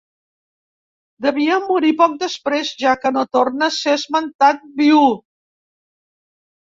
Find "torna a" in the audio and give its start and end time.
3.37-3.77